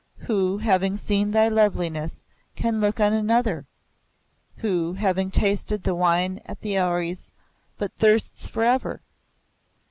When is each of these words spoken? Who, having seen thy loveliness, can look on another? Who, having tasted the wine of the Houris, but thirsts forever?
Who, 0.21 0.57
having 0.57 0.95
seen 0.97 1.29
thy 1.29 1.47
loveliness, 1.47 2.23
can 2.55 2.81
look 2.81 2.99
on 2.99 3.13
another? 3.13 3.67
Who, 4.55 4.93
having 4.93 5.29
tasted 5.29 5.83
the 5.83 5.93
wine 5.93 6.41
of 6.47 6.59
the 6.61 6.73
Houris, 6.73 7.31
but 7.77 7.93
thirsts 7.97 8.47
forever? 8.47 9.03